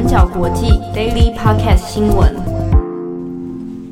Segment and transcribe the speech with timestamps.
[0.00, 2.34] 转角国际 Daily Podcast 新闻。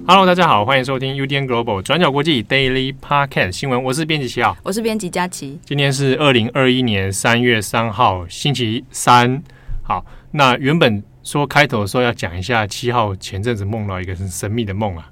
[0.07, 3.85] Hello，大家好，欢迎收听 UDN Global 转角国际 Daily Podcast 新闻。
[3.85, 5.59] 我是编辑七号，我是编辑佳琪。
[5.67, 9.43] 今天是二零二一年三月三号，星期三。
[9.83, 15.11] 好，那原本说开头的时候要讲一下七号前阵子梦到一个很神秘的梦啊，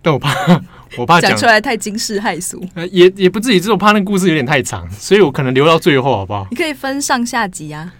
[0.00, 0.32] 但我怕
[0.96, 6.46] 我怕讲出来太惊世骇俗，呃，也也不至于，只是我怕那个故事有点太长，所以我可能留到最后，好不好？
[6.50, 7.92] 你可以分上下集啊。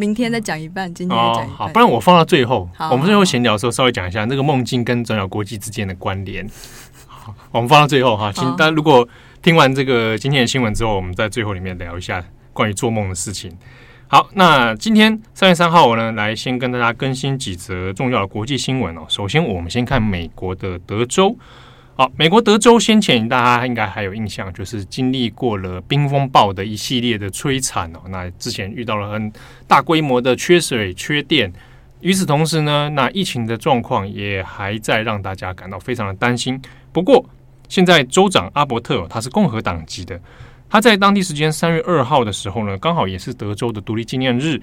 [0.00, 1.48] 明天再讲一半，今天再讲一半。
[1.48, 2.66] 哦，好，不然我放到最后。
[2.90, 6.48] 我们最后闲聊的时候稍微讲一下那个梦境跟转角国际之间的关联。
[7.06, 9.06] 好，我们放到最后哈，请大家如果
[9.42, 12.24] 听完这个今天的新闻之后，我们在最后里面聊一下
[12.54, 13.54] 关于做梦的事情。
[14.08, 19.04] 好，那今天三月三号，我呢来先跟大家更新几则重要的国际新闻哦。
[19.06, 21.36] 首先，我们先看美国的德州。
[22.00, 28.00] 好，美国德州先前大家应该还有印象，就是经历过了冰风暴的一系列的摧残哦。
[28.08, 29.30] 那之前遇到了很
[29.66, 31.52] 大规模的缺水、缺电，
[32.00, 36.58] 与此同时呢，那疫情的状况也还在让大家感到非常的担心。
[36.90, 37.22] 不过，
[37.68, 40.18] 现在州长阿伯特他是共和党籍的，
[40.70, 44.58] 他在当地时间三月二号的时候呢，刚好也是德州的独立纪念日，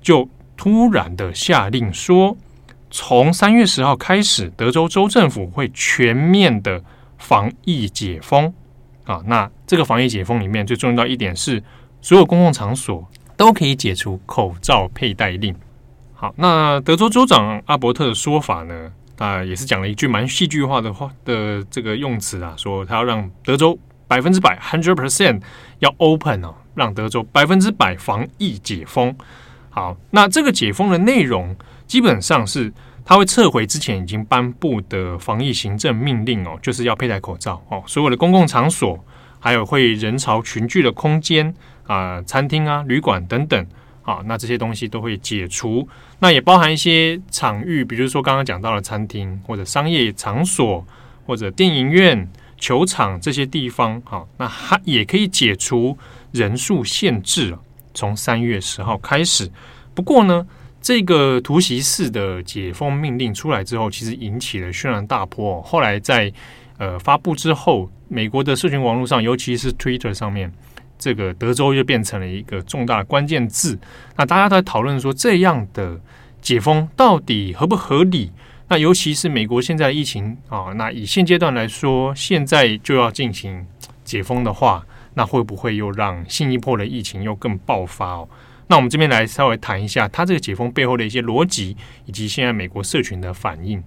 [0.00, 0.26] 就
[0.56, 2.34] 突然的下令说。
[2.90, 6.82] 从三月十号开始，德州州政府会全面的
[7.18, 8.52] 防疫解封
[9.04, 9.22] 啊。
[9.26, 11.62] 那这个防疫解封里面最重要一点是，
[12.00, 15.54] 所有公共场所都可以解除口罩佩戴令。
[16.14, 25.42] 好，那德州州长阿伯特的说法呢，啊也是讲了一句蛮戏剧化的话的这个用词啊，说他要让德州百分之百 （hundred percent）
[25.80, 29.14] 要 open 哦，让德州百分之百防疫解封。
[29.68, 31.54] 好，那这个解封的内容。
[31.88, 32.72] 基本上是
[33.04, 37.82] 他会撤回之前已经颁布的防疫行政命令哦，就是要佩戴口罩哦。
[37.86, 39.02] 所有的公共场所，
[39.40, 41.52] 还有会人潮群聚的空间
[41.86, 43.66] 啊、餐厅啊、旅馆等等
[44.02, 45.88] 啊，那这些东西都会解除。
[46.18, 50.86] 那也包含一些场域，比如说刚刚讲到的餐厅或者商业场所
[51.26, 52.28] 或者电影院、
[52.58, 53.98] 球场这些地方。
[54.04, 55.96] 好，那它也可以解除
[56.32, 57.56] 人数限制。
[57.94, 59.50] 从三月十号开始，
[59.94, 60.46] 不过呢。
[60.80, 65.60] 这个突袭式的解封命令出来之后，其实引起了轩然大波。
[65.62, 66.32] 后来在
[66.78, 70.52] 呃发布之后，美国的社群网络上，尤其是 Twitter 上面，
[70.98, 73.78] 这个德州就变成了一个重大关键字。
[74.16, 76.00] 那大家都在讨论说，这样的
[76.40, 78.30] 解封到底合不合理？
[78.68, 83.66] 那尤其是美国现在疫情啊，那以现阶段来说，现在就要进行
[84.04, 88.28] 解封的话，那会不会又让新一波的疫情又更爆发哦？
[88.68, 93.82] 那我们这边来稍微谈一下，它这个解封背后的一些逻辑，以及现在美国社群的反应。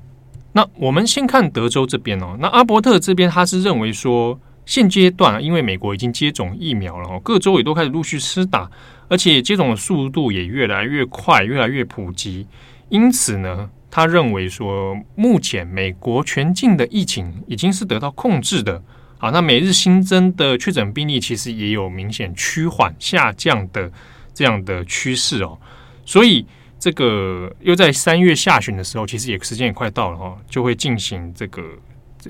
[0.54, 8.70] 那我们先看德州这边哦，那阿伯特这边他是认为说，现阶段因为美国已经接种疫苗了哦，各州也都开始陆续施打，
[9.08, 12.48] 而且接种的速度也越来越快，越来越普及。
[12.90, 18.84] 因此呢，他认为说，目前美国全境的疫情已经是得到控制的。
[19.20, 23.92] 好，那每日新增的确诊病例其实也有明显趋缓下降的。
[24.34, 25.58] 这样的趋势哦，
[26.06, 26.46] 所以
[26.80, 31.62] 这个又在三月下旬的时候，其实也时间也快到了哈，就会进行这个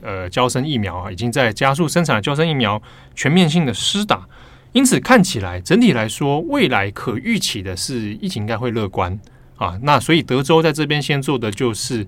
[0.01, 2.81] 呃交生疫苗啊，已经在加速生产的娇生疫苗
[3.15, 4.27] 全面性的施打，
[4.73, 9.17] 因此看起来整体来说，未来可预期的是疫情应该会乐观
[9.55, 9.79] 啊。
[9.83, 12.05] 那所以德州在这边先做的就是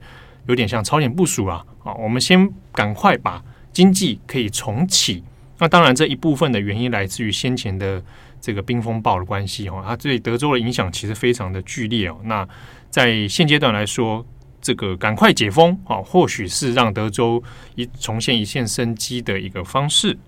[0.47, 5.23] 有点像超前部署啊，啊，我们先赶快把经济可以重启。
[5.59, 8.03] 那当然这一部分的原因来自于先前的。
[8.43, 12.17] 这个冰风暴的关系哦，它对德州的影响其实非常的剧烈哦。
[12.25, 12.45] 那
[12.89, 14.23] 在现阶段来说，
[14.61, 17.41] 这个赶快解封啊，或许是让德州
[17.75, 20.19] 一重现一线生机的一个方式。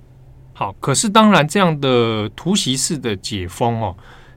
[0.53, 3.93] 好，可是当然这样的突袭式的解封哦，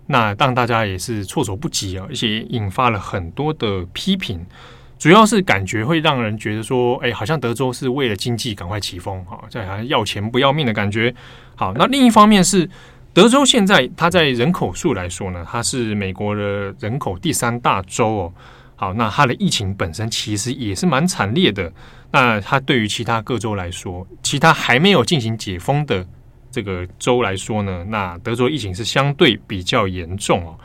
[0.07, 4.45] 那让大家也是措手不及啊，而且引发了很多的批评。
[4.99, 11.15] 主要是感觉会让人觉得说，哎，好像德州是为了经济赶快起风哈，这好像要钱不要命的感觉。
[11.55, 12.69] 好，那另一方面是。
[13.15, 18.33] 德州现在它在人口数来说呢，它是美国的人口第三大州哦。
[18.77, 21.73] 好，那它的疫情本身其实也是蛮惨烈的。
[22.13, 26.07] 那它对于其他各州来说，其他还没有进行解封的
[26.53, 30.57] 这个州来说呢，那德州疫情是相对比较严重哦。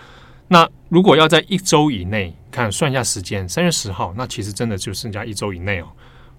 [0.48, 5.88] 那如果要在一周以内看算一下时间，三月十号，那其实真的就剩下一周以内哦，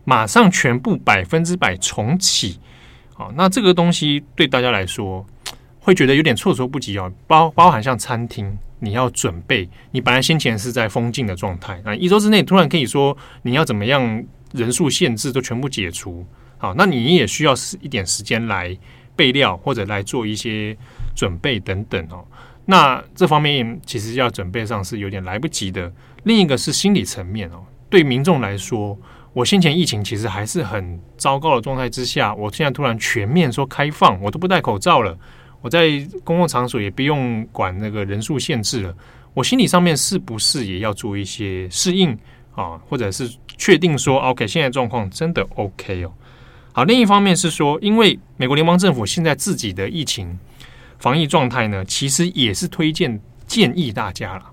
[0.05, 2.61] 马上全部百分之百重启。
[3.15, 5.27] 好，那这个东西对大家来说。
[5.85, 16.25] 会觉得有点措手不及哦，包包含像餐厅，你要准备，你本来先前是在封禁的状态，那一周之内突然可以说你要怎么样，人数限制都全部解除，
[16.57, 17.53] 好，那你也需要
[17.83, 18.77] 一点时间来
[19.15, 20.77] 备料或者来做一些
[21.15, 22.25] 准备等等哦。
[22.65, 25.93] 那这方面其实要准备上是有点来不及的。
[26.23, 28.99] 另一个是心理层面哦，对民众来说，
[29.35, 35.19] 我先前疫情其实还是很糟糕的状态之下，我现在突然全面说开放，我都不戴口罩了，
[35.65, 38.95] 我在公共场所也不用管那个人数限制了，
[39.33, 42.11] 我心理上面是不是也要做一些适应
[42.55, 43.27] 啊，或者是
[43.57, 46.13] 确定说 OK，现在状况真的 OK 哦？
[46.75, 50.39] 好，另一方面是说，因为美国联邦政府现在自己的疫情。
[50.97, 54.45] 防疫状态呢，其实也是推荐建议大家了，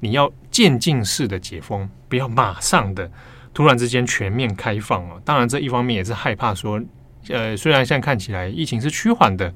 [0.00, 3.10] 你要渐进式的解封，不要马上的
[3.52, 5.20] 突然之间全面开放哦。
[5.22, 6.80] 当然，这一方面也是害怕说，
[7.28, 9.52] 呃，虽然现在看起来疫情是趋缓的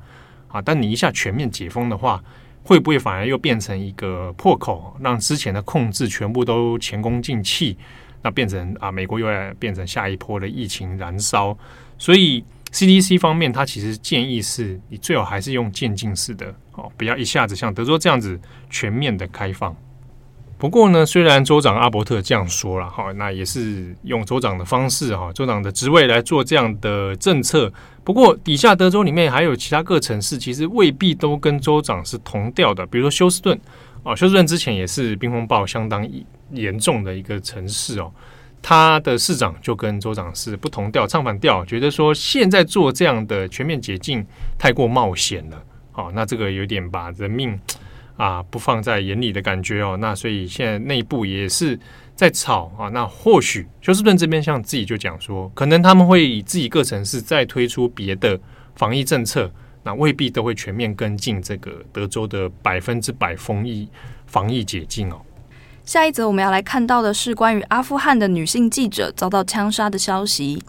[0.53, 2.23] 啊，但你一下全面解封的话，
[2.63, 7.77] 会不会反而又变成一个破口，让之前的控制全部都前功尽弃？
[8.23, 11.59] 那变成啊，美国又要变成下一波的疫情燃烧，
[11.99, 12.45] 所以。
[12.73, 18.41] CDC 方面，它其实建议是你最好还是用渐进式的哦，不要一下子像德州这样子
[18.71, 19.77] 全面的开放。
[20.63, 27.69] 不过呢，虽然州长阿伯特这样说了哈，那也是用州长的方式哈，州长的职位来做这样的政策。
[28.05, 32.87] 不过底下德州里面还有其他各城市，其实未必都跟州长是同调的。
[32.87, 33.61] 比如说休斯顿
[34.05, 36.09] 啊，休斯顿之前也是冰风暴相当
[36.53, 38.09] 严重的一个城市哦。
[38.63, 44.25] 他的市长就跟州长是不同调，唱反调，觉得说现在做这样的全面解禁
[44.57, 45.61] 太过冒险了，
[45.91, 47.59] 好，那这个有点把人命
[48.17, 51.79] 啊不放在眼里的感觉哦，那所以现在内部也是
[52.15, 58.39] 在吵啊，那或许休斯顿这边像自己就讲说，可能他们会以自己各城市再推出别的
[58.75, 59.51] 防疫政策，
[59.83, 63.89] 那未必都会全面跟进这个德州的百分之百封疫
[64.27, 65.21] 防疫解禁哦。
[65.85, 70.63] 下一则我们要来看到的是关于阿富汗的女性记者遭到枪杀的消息。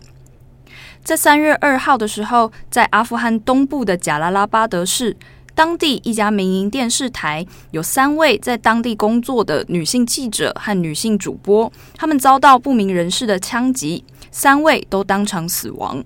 [1.03, 5.15] 在三月二号的时候，在阿富汗东部的贾拉拉巴德市，
[5.55, 16.03] 当地一家民营电视台有三位在当地工作的女性记者和女性主播，他们遭到不明人士的枪击，三位都当场死亡。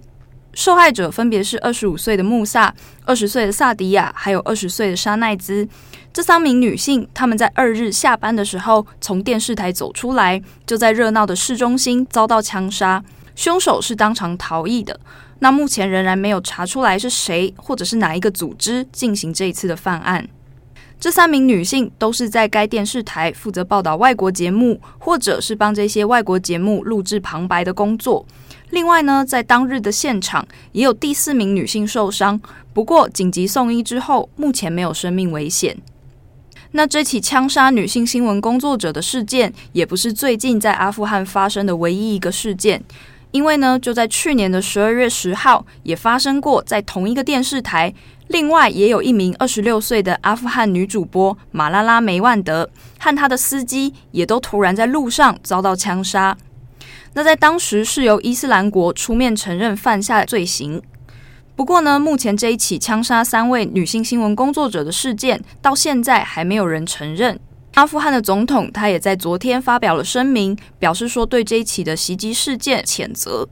[0.53, 2.73] 受害者分别是二十五岁的穆萨、
[3.05, 5.67] 二十岁的萨迪亚，还有二十岁的沙奈兹。
[6.11, 13.03] 这三名女性，她们在二日下班的时候从电视台走出来，就在热闹的市中心遭到枪杀。
[13.35, 15.00] 凶手是当场逃逸的。
[15.39, 20.28] 那目前仍然没有查出来是谁或者是哪一个组织进行这一次的犯案。
[21.00, 28.25] 这三名女性都是在该电视台负责报道外国节目，或者是帮这些外国节目录制旁白的工作。
[28.72, 32.42] 另外呢，在当日的现场也有第四名女性受伤，
[32.74, 35.78] 不过紧急送医之后，目前没有生命危险。
[36.72, 42.84] 那这起枪杀女性新闻工作者的事件，也不是最近在阿富汗发生的唯一一个事件，
[43.31, 47.94] 因为呢，就在去年的十二月十号，也发生过在同一个电视台，
[48.27, 52.69] 另外也有一名二十六岁的阿富汗女主播马拉拉梅万德
[53.00, 56.38] 和她的司机，也都突然在路上遭到枪杀。
[57.13, 60.81] 那在当时是由伊斯兰国出面承认犯下罪行。
[61.56, 67.39] 不过呢，目前这一起枪杀三位女性新闻工作者的事件，到现在还没有人承认。
[67.77, 73.47] 阿富汗的总统他也在昨天发表了声明，表示说对这一起的袭击事件谴责。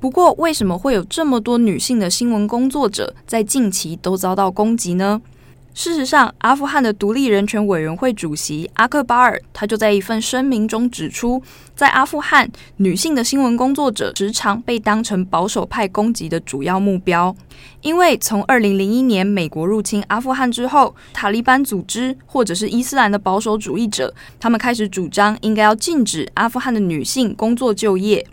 [0.00, 5.22] 不过，为什么会有这么多女性的新闻工作者在近期都遭到攻击呢？
[5.72, 11.42] 事实上，阿富汗的独立人权委员会主席阿克巴尔，他就在一份声明中指出，
[11.74, 17.34] 在阿富汗，女性的新闻工作者时常被当成保守派攻击的主要目标。
[17.82, 28.26] 因为从二零零一年美国入侵阿富汗之后，塔利班组织或者是伊斯兰的保守主义者，他们开始主张应该要禁止阿富汗的女性工作就业。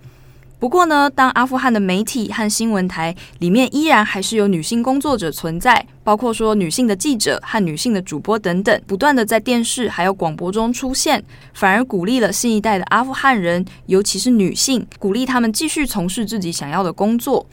[0.60, 11.24] 不过呢，当阿富汗的媒体和新闻台里面依然还是有女性工作者存在，包括说女性的记者和女性的主播等等，不断的在电视还有广播中出现，
[11.54, 17.46] 反而鼓励了新一代的阿富汗人，尤其是女性，鼓励他们继续从事自己想要的工作。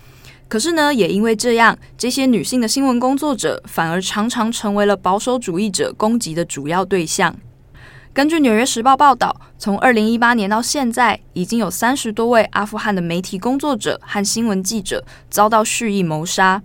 [0.49, 7.37] 可是呢，也因为这样，这些女性的新闻工作者反而常常成为了保守主义者攻击的主要对象。
[8.15, 16.63] 根据《纽约时报》报道，从二零一八年到现在，已经有三十多位阿富汗的媒体工作者和新闻记者遭到蓄意谋杀。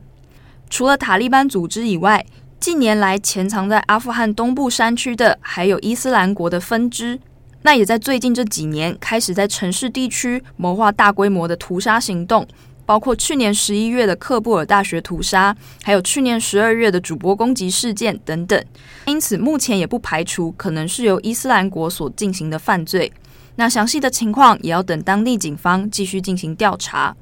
[0.70, 2.24] 除了塔利班组织以外，
[2.60, 7.20] 近年来潜藏在阿富汗东部山区的还有伊斯兰国的分支。
[7.64, 12.48] 那也在最近这几年，开始在城市地区谋划大规模的屠杀行动。
[12.90, 18.60] 包括去年十一月的喀布尔大学屠杀，还有去年十二月的主播攻击事件等等，
[19.06, 23.14] 因此目前也不排除可能是由伊斯兰国所进行的犯罪。
[23.58, 27.16] 那详细的情况也要等当地警方继续进行调查。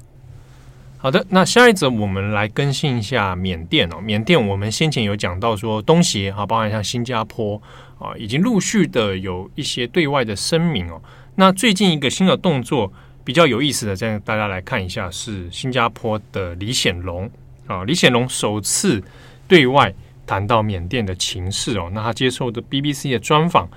[0.96, 4.00] 好的，那下一则我们来更新一下缅甸哦。
[4.00, 7.60] 缅甸我们先前有讲到说，东协啊，包含像新加坡
[7.98, 11.02] 啊，已经陆续的有一些对外的声明哦。
[11.34, 12.90] 那最近一个新的动作
[13.28, 17.30] 比较有意思的，这样大家来看一下，是新加坡的李显龙
[17.66, 19.02] 啊，李显龙首次
[19.46, 19.92] 对外
[20.26, 21.90] 谈到缅甸的情势哦。
[21.92, 23.68] 那他接受的 BBC 的专访，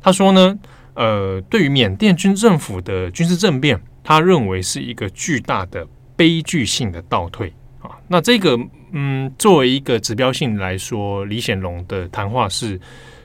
[0.00, 0.56] 他说呢，
[0.94, 5.84] 呃，对于缅甸军政府的军事政变，他认为是一个巨大的。
[6.14, 8.56] 悲剧性的倒退啊，那这个
[8.92, 12.78] 嗯，作为一个指标性来说，李显龙的谈话是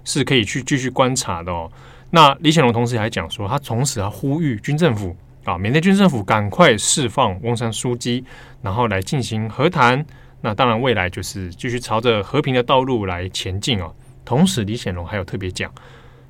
[0.04, 1.70] 是可以去继续观察的哦。
[2.10, 5.16] 那李显龙同时还讲说，他同时他呼吁军政府
[5.48, 8.22] 啊，缅甸军政府赶快释放翁山苏姬，
[8.62, 10.06] 然后来进行和谈。
[10.42, 13.96] 那当然，未来就是继续朝着和平的道路来前进哦。
[14.26, 15.72] 同时，李显龙还有特别讲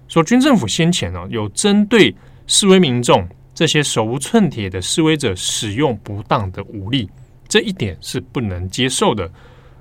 [0.08, 3.28] 说，军政府先前呢有针对示威民众。
[3.56, 7.10] 这些手无寸铁的示威者使用不当的武力，
[7.48, 9.28] 这一点是不能接受的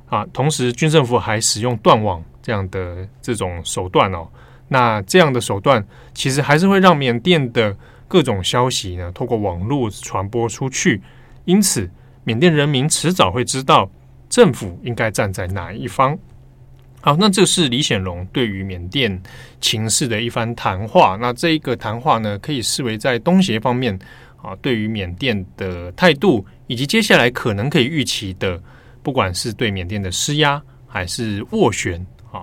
[0.06, 0.24] 啊！
[0.32, 4.26] 同时，军政府还使用断网这样的这种手段哦，
[4.68, 7.76] 那这样的手段其实还是会让缅甸的
[8.08, 11.00] 各种消息呢，透过网络传播出去，
[11.44, 11.90] 因此，
[12.24, 13.90] 缅甸人民迟早会知道
[14.28, 16.18] 政府应该站在哪一方。
[17.00, 19.22] 好，那这是李显龙对于缅甸
[19.60, 21.16] 情势的一番谈话。
[21.20, 23.96] 那这一个谈话呢，可以视为在东协方面
[24.42, 28.60] 啊，对于缅甸的态度，以及接下来可能可以预期的，
[29.04, 32.42] 不管是对缅甸的施压还是斡旋啊，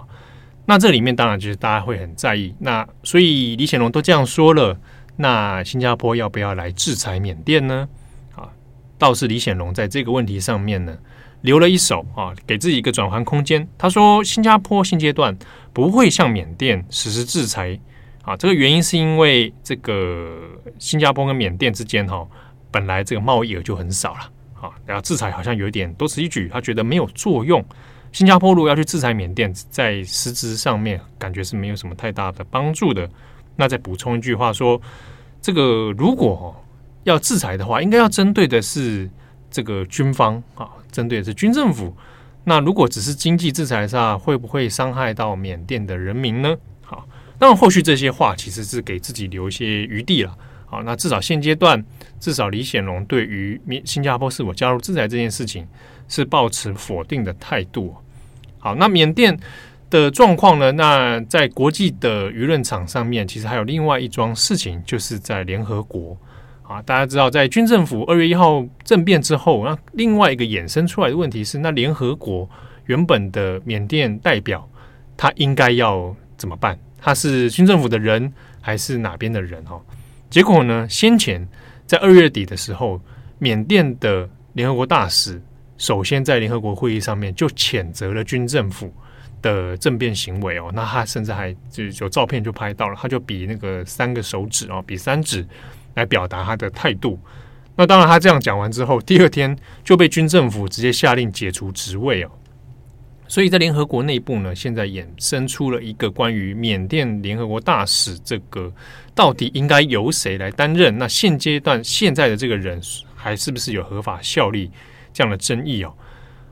[0.65, 2.53] 那这里面当然就是大家会很在意。
[2.60, 4.77] 那所以李显龙都这样说了，
[5.17, 7.88] 那新加坡要不要来制裁缅甸呢？
[8.36, 8.50] 啊，
[8.98, 10.98] 倒是李显龙在这个问题上面呢。
[11.41, 13.67] 留了一手啊，给自己一个转圜空间。
[13.77, 15.38] 他说，新加坡现阶段
[15.74, 17.77] 不会向缅甸实施制裁
[18.22, 20.39] 啊，这个原因是因为这个
[20.79, 22.25] 新加坡跟缅甸之间哈，
[22.72, 24.20] 本来这个贸易额就很少了
[24.53, 27.62] 啊，然后制裁好像有点多此一举，他觉得没有作用。
[28.13, 33.10] 新加坡如果要去制裁缅甸，在实质上面感觉是没有什么太大的帮助的。
[33.55, 34.79] 那再补充一句话说，
[35.41, 36.55] 这个如果
[37.03, 39.10] 要制裁的话，应该要针对的是
[39.50, 40.70] 这个军方啊。
[40.91, 41.91] 针对的是军政府，
[42.43, 46.55] 那如果只是经济制裁上，会不会伤害到缅甸的人民呢？
[46.84, 47.08] 好，
[47.39, 50.38] 当然后续这些话其实是给自己留一些余地了。
[50.67, 51.84] 好，那至少现阶段，
[52.20, 55.67] 至少李显龙对于新加坡是否加入制裁这件事情
[56.08, 57.96] 是抱持否定的态度。
[58.63, 59.38] 好，那缅甸
[59.89, 60.72] 的状况呢？
[60.72, 66.17] 那在国际的舆论场上面，其实还有另外一桩事情，就是在联合国。
[66.62, 72.50] 啊，大家知道，在军政府二月一号政变之后，那另外一个衍生出来的问题是，那联合国
[72.86, 74.65] 原本的缅甸代表，
[75.17, 76.79] 他应该要怎么办？
[77.01, 79.62] 他是军政府的人，还是哪边的人？
[79.65, 79.77] 哈，
[80.29, 80.88] 结果呢？
[80.89, 81.46] 先前
[81.86, 82.98] 在二月底的时候，
[83.39, 85.41] 缅甸的联合国大使
[85.83, 88.93] 首先在联合国会议上面就谴责了军政府
[89.41, 90.71] 的政变行为哦。
[90.73, 95.45] 那他甚至还就有照片就拍到了，他就比那个三个手指哦，比三指。
[95.95, 97.19] 来表达他的态度。
[97.75, 102.31] 那当然，他这样讲完之后，第二天就被军政府直接下令解除职位哦。
[103.27, 108.73] 所以在联合国内部呢，现在衍生出了一个关于缅甸联合国大使这个
[109.13, 110.97] 到底应该由谁来担任？
[110.97, 112.81] 那现阶段现在的这个人
[113.13, 114.71] 还是不是有合法效力
[115.13, 115.93] 这样的争议哦？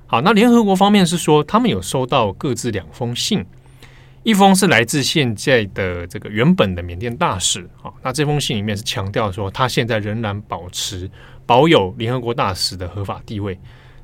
[0.08, 3.46] 好，那联合国方面是说，他们有收到各自两封信。
[4.24, 11.10] 一封是来自现在的这个原本的缅甸大使，啊，那这封信里面是强调说他现在仍然保持
[11.44, 13.60] 保有联合国大使的合法地位。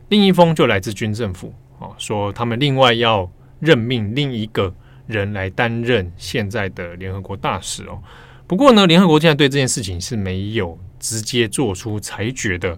[0.09, 4.73] 另一封就来自军政府，啊，说他们另外要任命另一个
[5.05, 8.01] 人来担任现在的联合国大使哦。
[8.47, 12.75] 不过呢，联合国现在对这件事情是没有直接做出裁决的，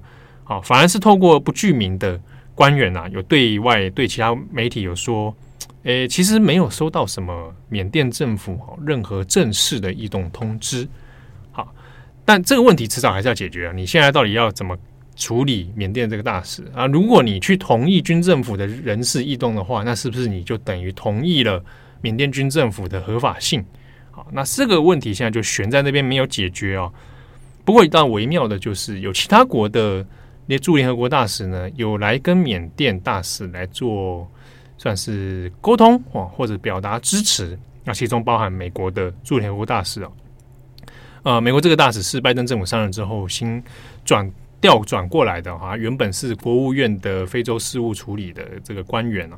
[0.50, 2.20] 啊，反而是透过不具名的
[2.54, 5.34] 官员啊，有对外对其他媒体有说。
[5.84, 10.86] 诶，其实没有收到什么缅甸政府任何正式的异动通知。
[11.54, 11.74] 好，
[12.26, 13.72] 但这个问题迟早还是要解决啊！
[13.74, 14.78] 你现在到底要怎么
[15.16, 16.86] 处理缅甸这个大使啊？
[16.86, 21.64] 如果你去同意军政府的人事异动的话，那是不是你就等于同意了
[22.02, 23.64] 缅甸军政府的合法性？
[24.12, 26.92] 好，那这个问题现在就悬在那边没有解决哦。
[27.64, 30.06] 不过，一道微妙的就是有其他国的
[30.50, 34.28] 那驻联合国大使呢，有来跟缅甸大使来做。
[34.82, 40.12] 算是沟通或者表达支持，那其中包含美国的驻联合国大使啊，
[41.24, 43.62] 呃，美国这个大使是拜登政府上任之后新
[44.06, 49.30] 转调转过来的哈，原本是国务院的非洲事务处理的这个官员，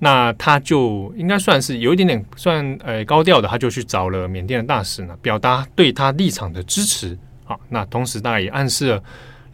[0.00, 9.02] 那他就应该算是有一点点算呃高调的，他就去找了缅甸的大使呢，表达对他立场的支持，好，那同时大概也暗示了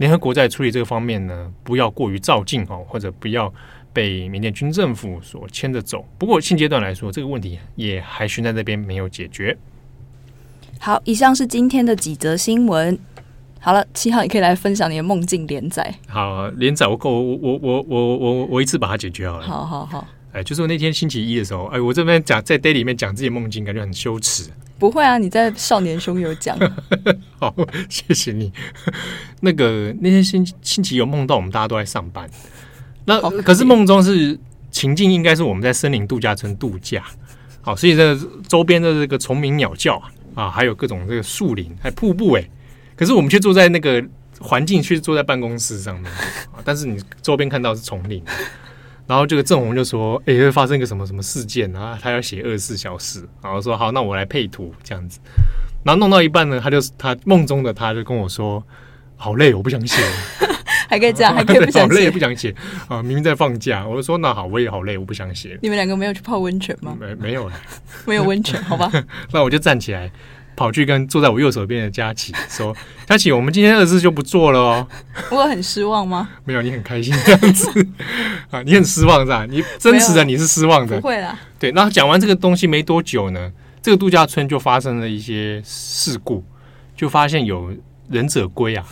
[0.01, 3.53] 联合国在处理这个方面呢，不要过于照进哦，或者不要
[3.93, 6.03] 被缅甸军政府所牵着走。
[6.17, 9.55] 不过现阶段来说，这个问题也还悬在那边没有解决。
[10.79, 12.99] 好，以上是今天的几则新闻。
[13.59, 15.95] 好了，七号你可以来分享你的梦境连载。
[16.09, 19.47] 好，连载我我我我我我我一次把它解决好了。
[19.47, 20.09] 好好好。
[20.33, 24.51] 哎，就是我那天星期一的时候，哎，我这边讲在 day 里面讲自己梦境，感觉很羞耻。
[24.81, 26.59] 不会啊，你在少年兄有讲。
[27.39, 27.55] 好，
[27.91, 28.51] 谢谢你。
[29.43, 32.29] 那个那天星星期有梦到我们大家都在上班，
[33.05, 34.39] 那可，可是梦中是
[34.71, 37.05] 情境应该是我们在森林度假村度假。
[37.61, 38.19] 好，所以这
[38.49, 40.03] 周边的这个虫鸣鸟叫
[40.35, 42.51] 啊，还有各种这个树林，还瀑布哎。
[42.97, 44.03] 可是我们却坐在那个
[44.41, 46.57] 环境，却坐在办公室上面啊。
[46.65, 48.25] 但是你周边看到是丛林。
[49.11, 51.99] 然后这个郑红就说：“哎，会发生一个什么什么事件啊？
[52.01, 55.19] 他要写二十四小时。”然后说：“好，那我来配图这样子。”
[55.83, 58.65] 然后弄到一半呢，他就他梦中的他就跟我说
[59.19, 60.01] ：“好累，我不想写。
[60.89, 62.55] ”还可以这样，还可以不想写，好累不想写
[62.87, 63.03] 啊！
[63.03, 66.97] 明明在放假，我就说：“那好，我也好累，我不想写。” 你们两个没有去泡温泉吗？
[67.01, 67.61] 没没有了，
[68.07, 68.89] 没有温泉，好吧？
[69.33, 70.09] 那我就站起来。
[70.61, 72.77] 跑去跟坐在我右手边的佳琪说
[73.09, 74.87] ：“佳琪，我们今天二次就不做了哦。
[75.33, 76.29] ”我很失望吗？
[76.45, 77.67] 没有，你很开心这样子
[78.53, 79.47] 啊，你很失望是吧？
[79.49, 81.35] 你真实的你是失望的，不会啦。
[81.59, 83.51] 对，那讲完这个东西没多久呢，
[83.81, 86.45] 这个度假村就发生了一些事故，
[86.95, 87.73] 就发现有
[88.11, 88.85] 忍者龟啊，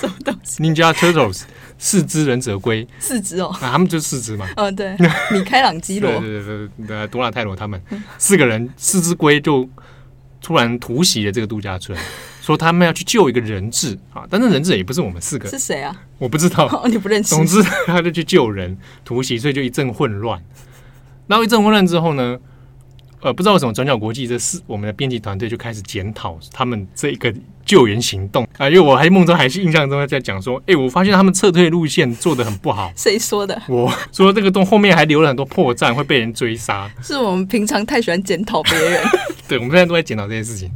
[0.00, 1.42] 什么东西？Ninja Turtles
[1.76, 4.48] 四只忍者龟，四只哦，啊，他们就四只嘛。
[4.56, 4.96] 嗯，对，
[5.30, 7.78] 米开朗基罗，对对对对，多纳泰罗他们
[8.16, 9.68] 四个人，四只龟就。
[10.46, 11.98] 突然突袭了这个度假村，
[12.40, 15.92] 说他们要去救一个人质啊，但是人质也不是我们四个，是谁啊？
[16.18, 17.30] 我不知道， 哦，你不认识。
[17.30, 20.40] 总之，他就去救人，突袭，所以就一阵混乱。
[21.26, 22.38] 然后一阵混乱之后呢，
[23.20, 27.32] 呃，不知道为什么转角国际这四我们的编辑团队就开始检讨他们这一个
[27.64, 32.92] 救援行动啊，因为我还梦中还是印象中在讲说，哎，我发现他们撤退路线做的很不好。
[32.94, 33.60] 谁说的？
[33.68, 36.90] 我说这个洞后面还留了很多破绽，会被人追杀。
[37.02, 39.02] 是我们平常太喜欢检讨别人。
[39.48, 40.70] 对，我们现在都在检讨这件事情，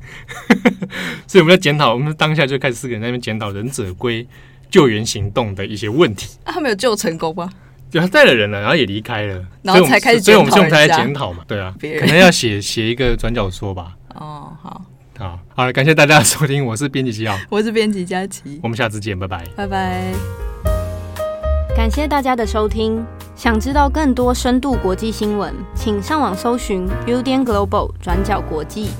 [1.26, 4.26] 所以我们在检讨，我们当下就开始四个人在那边检讨忍者龟
[4.70, 6.36] 救援行动的一些问题。
[6.44, 7.50] 啊，他们有救成功吗？
[7.90, 11.42] 就他带了人了，然后也离开了，然后才开始，所以我们现在才在检讨嘛。
[11.46, 13.96] 对啊，可能要写写一个转角说吧。
[14.14, 14.82] 哦，好，
[15.18, 20.12] 好，好了，感谢大家的收听，我是编辑七号，我是编辑佳琪，我们下次见，拜拜，拜拜。
[21.76, 23.04] 感谢大家的收听。
[23.36, 28.90] 想知道更多深度国际新闻，请上网搜寻 Udan Global 转角国际。